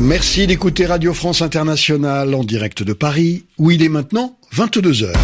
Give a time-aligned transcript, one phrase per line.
[0.00, 5.20] Merci d'écouter Radio France Internationale en direct de Paris, où il est maintenant 22 heures.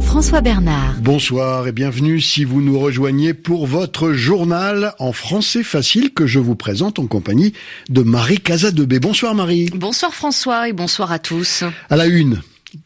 [0.00, 0.94] François Bernard.
[1.02, 6.38] Bonsoir et bienvenue si vous nous rejoignez pour votre journal en français facile que je
[6.38, 7.52] vous présente en compagnie
[7.90, 8.98] de Marie Casadebé.
[8.98, 9.68] Bonsoir Marie.
[9.74, 11.64] Bonsoir François et bonsoir à tous.
[11.90, 12.40] À la une,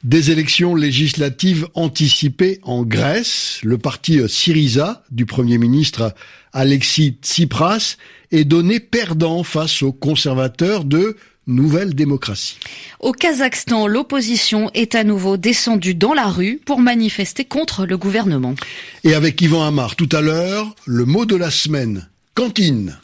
[0.04, 6.14] des élections législatives anticipées en Grèce, le parti Syriza du Premier ministre
[6.52, 7.96] Alexis Tsipras
[8.30, 11.16] est donné perdant face aux conservateurs de
[11.48, 12.56] Nouvelle démocratie.
[13.00, 18.54] Au Kazakhstan, l'opposition est à nouveau descendue dans la rue pour manifester contre le gouvernement.
[19.02, 22.96] Et avec Yvan Amar tout à l'heure, le mot de la semaine, cantine.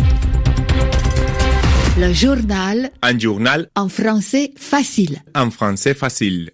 [1.98, 2.92] Le journal.
[3.02, 3.68] Un journal.
[3.74, 5.20] En français facile.
[5.34, 6.52] En français facile.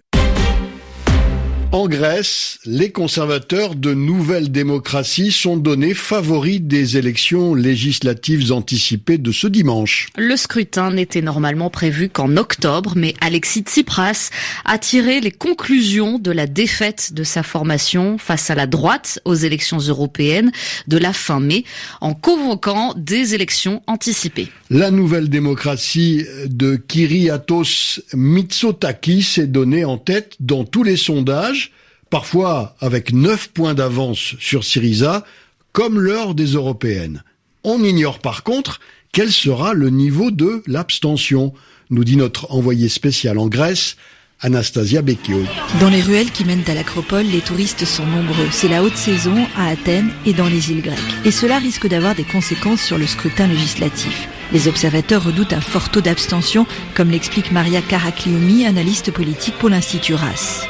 [1.75, 9.33] En Grèce, les conservateurs de Nouvelle Démocratie sont donnés favoris des élections législatives anticipées de
[9.33, 10.07] ce dimanche.
[10.15, 14.29] Le scrutin n'était normalement prévu qu'en octobre, mais Alexis Tsipras
[14.63, 19.35] a tiré les conclusions de la défaite de sa formation face à la droite aux
[19.35, 20.53] élections européennes
[20.87, 21.65] de la fin mai
[21.99, 24.47] en convoquant des élections anticipées.
[24.69, 31.64] La Nouvelle Démocratie de Kyriatos Mitsotakis s'est donnée en tête dans tous les sondages
[32.09, 35.25] parfois avec 9 points d'avance sur Syriza,
[35.71, 37.23] comme lors des européennes.
[37.63, 38.79] On ignore par contre
[39.11, 41.53] quel sera le niveau de l'abstention,
[41.89, 43.95] nous dit notre envoyé spécial en Grèce,
[44.41, 45.41] Anastasia Becchio.
[45.79, 48.49] Dans les ruelles qui mènent à l'acropole, les touristes sont nombreux.
[48.51, 50.99] C'est la haute saison à Athènes et dans les îles grecques.
[51.23, 54.27] Et cela risque d'avoir des conséquences sur le scrutin législatif.
[54.55, 60.13] Les observateurs redoutent un fort taux d'abstention, comme l'explique Maria Caracliomi, analyste politique pour l'Institut
[60.13, 60.65] RAS.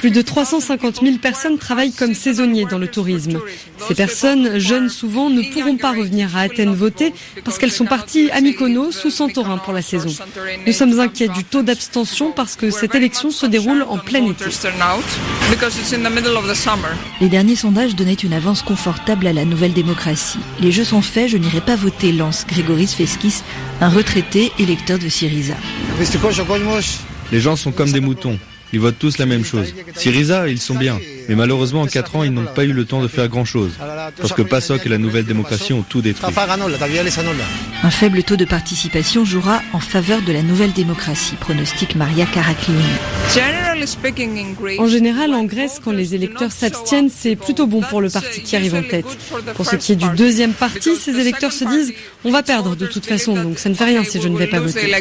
[0.00, 3.38] Plus de 350 000 personnes travaillent comme saisonniers dans le tourisme.
[3.86, 7.14] Ces personnes, jeunes souvent, ne pourront pas revenir à Athènes voter
[7.44, 10.12] parce qu'elles sont parties à Mykonos ou Santorin pour la saison.
[10.66, 14.46] Nous sommes inquiets du taux d'abstention parce que cette élection se déroule en plein été.
[17.20, 20.40] Les derniers sondages donnaient une avance confortable à la nouvelle démocratie.
[20.58, 23.42] Les jeux sont faits, je n'irai pas voter, lance Grégoris Feskis,
[23.82, 25.54] un retraité électeur de Syriza.
[27.30, 28.38] Les gens sont comme des moutons.
[28.72, 29.74] Ils votent tous la même chose.
[29.94, 30.98] Syriza, ils sont bien.
[31.28, 33.72] Mais malheureusement, en 4 ans, ils n'ont pas eu le temps de faire grand-chose.
[34.18, 36.34] Parce que PASOK et la nouvelle démocratie ont tout détruit.
[37.82, 42.82] Un faible taux de participation jouera en faveur de la nouvelle démocratie, pronostique Maria Caraclioni.
[44.78, 48.56] En général, en Grèce, quand les électeurs s'abstiennent, c'est plutôt bon pour le parti qui
[48.56, 49.06] arrive en tête.
[49.54, 51.92] Pour ce qui est du deuxième parti, ces électeurs se disent
[52.24, 54.46] on va perdre de toute façon, donc ça ne fait rien si je ne vais
[54.46, 54.92] pas voter.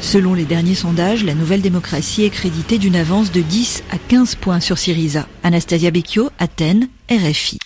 [0.00, 4.36] Selon les derniers sondages, la nouvelle démocratie est créditée d'une avance de 10 à 15
[4.36, 5.26] points sur Syriza.
[5.42, 7.58] Anastasia Becchio, Athènes, RFI.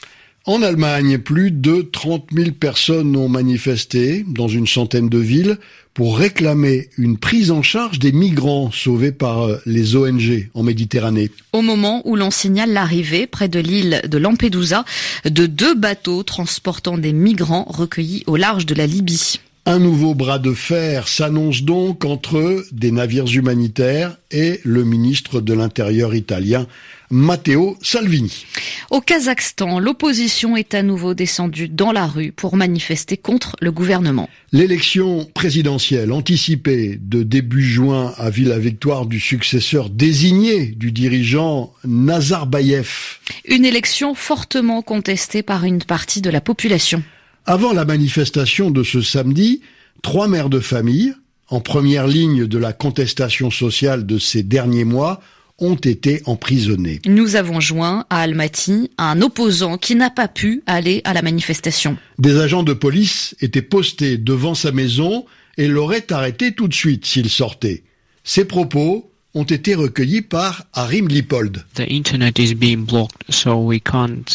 [0.46, 5.56] En Allemagne, plus de 30 000 personnes ont manifesté dans une centaine de villes
[5.94, 11.30] pour réclamer une prise en charge des migrants sauvés par euh, les ONG en Méditerranée.
[11.54, 14.84] Au moment où l'on signale l'arrivée près de l'île de Lampedusa
[15.24, 19.40] de deux bateaux transportant des migrants recueillis au large de la Libye.
[19.66, 25.54] Un nouveau bras de fer s'annonce donc entre des navires humanitaires et le ministre de
[25.54, 26.66] l'Intérieur italien
[27.10, 28.44] Matteo Salvini.
[28.90, 34.28] Au Kazakhstan, l'opposition est à nouveau descendue dans la rue pour manifester contre le gouvernement.
[34.52, 41.72] L'élection présidentielle anticipée de début juin a vu la victoire du successeur désigné du dirigeant
[41.84, 43.18] Nazarbayev.
[43.46, 47.02] Une élection fortement contestée par une partie de la population.
[47.46, 49.60] Avant la manifestation de ce samedi,
[50.02, 51.12] trois mères de famille,
[51.48, 55.20] en première ligne de la contestation sociale de ces derniers mois,
[55.58, 57.00] ont été emprisonnés.
[57.06, 61.98] Nous avons joint à Almaty un opposant qui n'a pas pu aller à la manifestation.
[62.18, 65.26] Des agents de police étaient postés devant sa maison
[65.58, 67.84] et l'auraient arrêté tout de suite s'il sortait.
[68.24, 71.64] Ces propos ont été recueillis par Harim Lipold.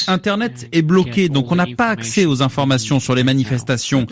[0.07, 4.07] Internet est bloqué, donc on n'a pas accès aux informations sur les manifestations.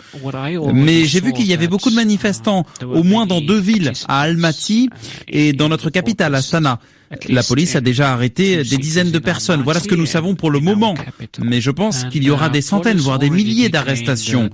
[0.72, 4.20] Mais j'ai vu qu'il y avait beaucoup de manifestants, au moins dans deux villes, à
[4.20, 4.88] Almaty
[5.28, 6.80] et dans notre capitale, Astana.
[7.28, 9.62] La police a déjà arrêté des dizaines de personnes.
[9.62, 10.94] Voilà ce que nous savons pour le moment.
[11.42, 14.50] Mais je pense qu'il y aura des centaines, voire des milliers d'arrestations.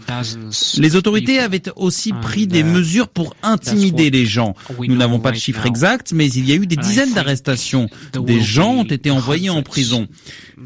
[0.78, 4.54] Les autorités avaient aussi pris des mesures pour intimider les gens.
[4.78, 7.88] Nous n'avons pas de chiffres exacts, mais il y a eu des dizaines d'arrestations.
[8.20, 10.06] Des gens ont été envoyés en prison.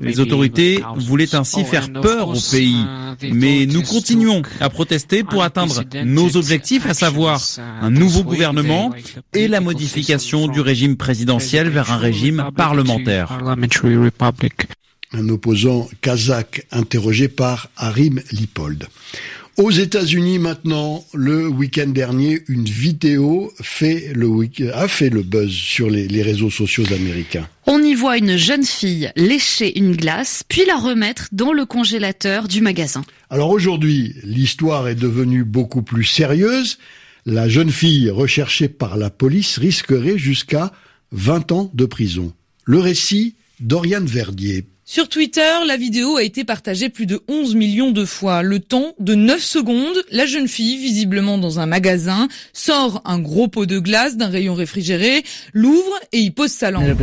[0.00, 2.84] Les autorités voulaient ainsi faire peur au pays.
[3.32, 7.40] Mais nous continuons à protester pour atteindre nos objectifs, à savoir
[7.80, 8.92] un nouveau gouvernement
[9.34, 13.38] et la modification du régime présidentiel vers un régime parlementaire.
[15.12, 18.88] un opposant kazakh interrogé par Harim Lipold.
[19.58, 24.28] Aux États-Unis maintenant, le week-end dernier, une vidéo fait le
[24.72, 27.48] a fait le buzz sur les, les, réseaux sociaux américains.
[27.66, 32.48] On y voit une jeune fille lécher une glace, puis la remettre dans le congélateur
[32.48, 33.04] du magasin.
[33.30, 36.78] Alors aujourd'hui, l'histoire est devenue beaucoup plus sérieuse.
[37.24, 40.72] La jeune fille recherchée par la police risquerait jusqu'à
[41.12, 42.32] 20 ans de prison.
[42.64, 44.66] Le récit d'Oriane Verdier.
[44.84, 48.42] Sur Twitter, la vidéo a été partagée plus de 11 millions de fois.
[48.42, 53.48] Le temps de 9 secondes, la jeune fille, visiblement dans un magasin, sort un gros
[53.48, 56.96] pot de glace d'un rayon réfrigéré, l'ouvre et y pose sa langue.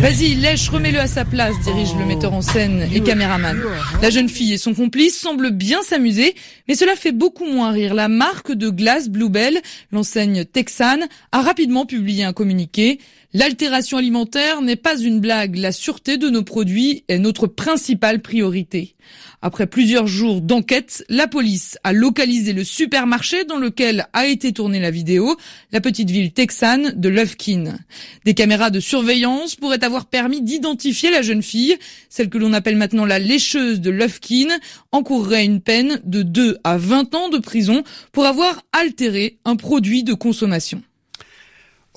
[0.00, 3.60] Vas-y, lèche, remets-le à sa place, dirige le metteur en scène et caméraman.
[4.00, 6.36] La jeune fille et son complice semblent bien s'amuser,
[6.68, 7.94] mais cela fait beaucoup moins rire.
[7.94, 9.60] La marque de glace Bluebell,
[9.90, 13.00] l'enseigne texane, a rapidement publié un communiqué.
[13.34, 15.56] L'altération alimentaire n'est pas une blague.
[15.56, 18.96] La sûreté de nos produits est notre principale priorité.
[19.42, 24.80] Après plusieurs jours d'enquête, la police a localisé le supermarché dans lequel a été tournée
[24.80, 25.36] la vidéo,
[25.72, 27.76] la petite ville texane de Lufkin.
[28.24, 31.76] Des caméras de surveillance pourraient avoir permis d'identifier la jeune fille.
[32.08, 34.48] Celle que l'on appelle maintenant la lécheuse de Lufkin
[34.90, 40.02] encourrait une peine de 2 à 20 ans de prison pour avoir altéré un produit
[40.02, 40.82] de consommation.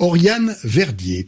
[0.02, 1.28] Oriane Verdier.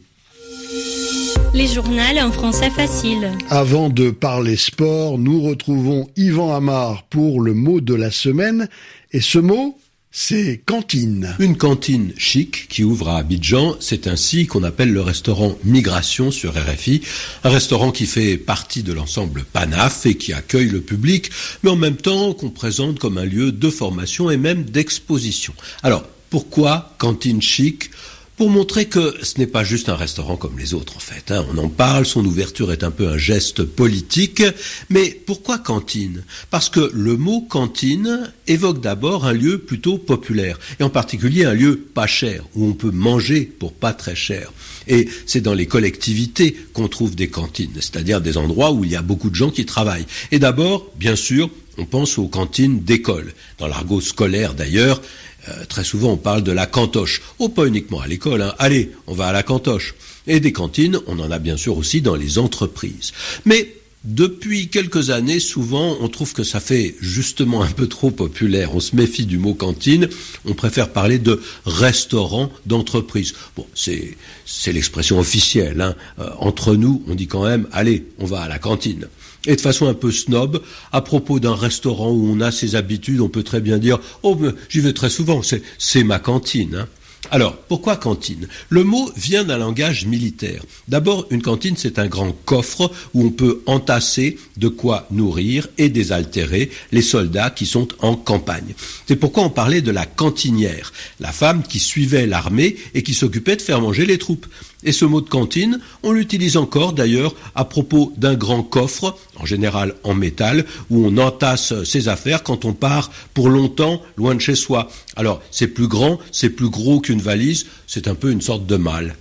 [1.54, 3.30] Les journaux en français facile.
[3.48, 8.68] Avant de parler sport, nous retrouvons Yvan Amar pour le mot de la semaine.
[9.12, 9.78] Et ce mot,
[10.10, 11.36] c'est cantine.
[11.38, 16.54] Une cantine chic qui ouvre à Abidjan, c'est ainsi qu'on appelle le restaurant Migration sur
[16.54, 17.02] RFI,
[17.44, 21.30] un restaurant qui fait partie de l'ensemble PANAF et qui accueille le public,
[21.62, 25.54] mais en même temps qu'on présente comme un lieu de formation et même d'exposition.
[25.84, 27.90] Alors, pourquoi cantine chic?
[28.36, 31.30] Pour montrer que ce n'est pas juste un restaurant comme les autres en fait.
[31.30, 31.46] Hein.
[31.52, 34.42] On en parle, son ouverture est un peu un geste politique,
[34.90, 36.24] mais pourquoi cantine?
[36.50, 41.54] Parce que le mot cantine évoque d'abord un lieu plutôt populaire, et en particulier un
[41.54, 44.52] lieu pas cher, où on peut manger pour pas très cher.
[44.88, 48.96] Et c'est dans les collectivités qu'on trouve des cantines, c'est-à-dire des endroits où il y
[48.96, 50.06] a beaucoup de gens qui travaillent.
[50.32, 53.32] Et d'abord, bien sûr, on pense aux cantines d'école.
[53.58, 55.00] Dans l'argot scolaire d'ailleurs,
[55.48, 57.22] euh, très souvent, on parle de la cantoche.
[57.38, 58.42] Oh, pas uniquement à l'école.
[58.42, 58.54] Hein.
[58.58, 59.94] Allez, on va à la cantoche.
[60.26, 63.12] Et des cantines, on en a bien sûr aussi dans les entreprises.
[63.44, 68.74] Mais depuis quelques années, souvent, on trouve que ça fait justement un peu trop populaire.
[68.74, 70.10] On se méfie du mot cantine.
[70.44, 73.32] On préfère parler de restaurant d'entreprise.
[73.56, 75.80] Bon, c'est c'est l'expression officielle.
[75.80, 75.94] Hein.
[76.18, 79.08] Euh, entre nous, on dit quand même, allez, on va à la cantine.
[79.46, 80.62] Et de façon un peu snob,
[80.92, 84.38] à propos d'un restaurant où on a ses habitudes, on peut très bien dire Oh,
[84.68, 85.40] j'y vais très souvent,
[85.78, 86.76] c'est ma cantine.
[86.82, 86.88] Hein.
[87.30, 88.48] Alors, pourquoi cantine?
[88.68, 90.62] Le mot vient d'un langage militaire.
[90.88, 95.88] D'abord, une cantine, c'est un grand coffre où on peut entasser de quoi nourrir et
[95.88, 98.74] désaltérer les soldats qui sont en campagne.
[99.06, 103.56] C'est pourquoi on parlait de la cantinière, la femme qui suivait l'armée et qui s'occupait
[103.56, 104.46] de faire manger les troupes.
[104.84, 109.46] Et ce mot de cantine, on l'utilise encore d'ailleurs à propos d'un grand coffre, en
[109.46, 114.40] général en métal, où on entasse ses affaires quand on part pour longtemps loin de
[114.40, 114.90] chez soi.
[115.16, 118.76] Alors c'est plus grand, c'est plus gros qu'une valise, c'est un peu une sorte de
[118.76, 119.16] mal.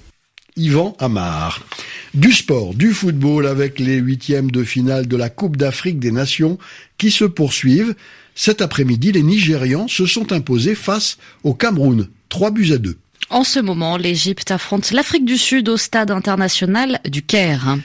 [0.56, 1.66] Yvan Amar.
[2.14, 6.60] Du sport, du football avec les huitièmes de finale de la Coupe d'Afrique des Nations
[7.00, 7.96] qui se poursuivent.
[8.36, 12.08] Cet après-midi, les Nigérians se sont imposés face au Cameroun.
[12.30, 12.98] Trois buts à deux.
[13.34, 17.80] En ce moment, l'Égypte affronte l'Afrique du Sud au stade international du Caire.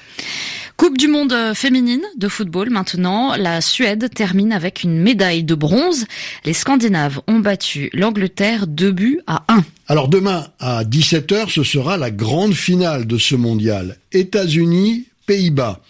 [0.76, 3.34] Coupe du monde féminine de football maintenant.
[3.34, 6.04] La Suède termine avec une médaille de bronze.
[6.44, 9.64] Les Scandinaves ont battu l'Angleterre deux buts à 1.
[9.86, 13.96] Alors demain à 17h, ce sera la grande finale de ce mondial.
[14.12, 15.80] États-Unis, Pays-Bas.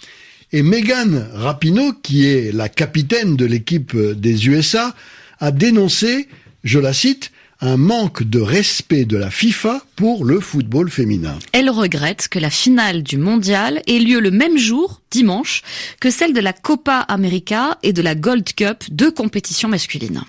[0.53, 4.95] Et Megan Rapinoe, qui est la capitaine de l'équipe des USA,
[5.41, 6.29] a dénoncé,
[6.63, 11.37] je la cite, un manque de respect de la FIFA pour le football féminin.
[11.53, 15.63] Elle regrette que la finale du mondial ait lieu le même jour, dimanche,
[16.01, 20.23] que celle de la Copa América et de la Gold Cup, deux compétitions masculines.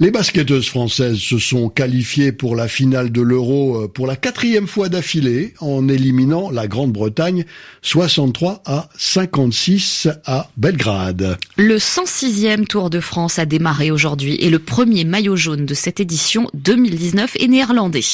[0.00, 4.68] Les basketteuses françaises se sont qualifiées pour la finale de l'Euro euh, pour la quatrième
[4.68, 7.44] fois d'affilée en éliminant la Grande-Bretagne
[7.82, 11.36] 63 à 56 à Belgrade.
[11.56, 15.98] Le 106e Tour de France a démarré aujourd'hui et le premier maillot jaune de cette
[15.98, 18.04] édition 2019 est néerlandais.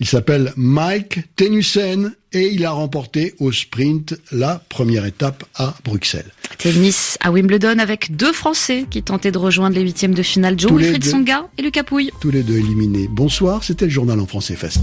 [0.00, 6.30] Il s'appelle Mike Tenusen et il a remporté au sprint la première étape à Bruxelles.
[6.58, 10.72] Tennis à Wimbledon avec deux Français qui tentaient de rejoindre les huitièmes de finale, Joe
[10.72, 12.10] Wilfried Songa et Lucas Pouille.
[12.20, 13.08] Tous les deux éliminés.
[13.10, 14.80] Bonsoir, c'était le journal en français Fest.